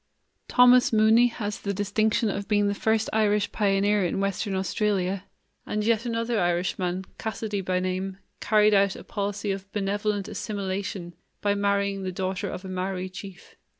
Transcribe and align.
Thomas 0.47 0.91
Mooney 0.91 1.27
has 1.27 1.59
the 1.59 1.75
distinction 1.75 2.27
of 2.31 2.47
being 2.47 2.67
the 2.67 2.73
first 2.73 3.07
Irish 3.13 3.51
pioneer 3.51 4.03
in 4.03 4.19
Western 4.19 4.55
Australia; 4.55 5.25
and 5.63 5.83
yet 5.85 6.07
another 6.07 6.39
Irishman, 6.39 7.05
Cassidy 7.19 7.61
by 7.61 7.79
name, 7.79 8.17
carried 8.39 8.73
out 8.73 8.95
a 8.95 9.03
policy 9.03 9.51
of 9.51 9.71
benevolent 9.71 10.27
assimilation 10.27 11.13
by 11.39 11.53
marrying 11.53 12.01
the 12.01 12.11
daughter 12.11 12.49
of 12.49 12.65
a 12.65 12.67
Maori 12.67 13.09
chief. 13.09 13.55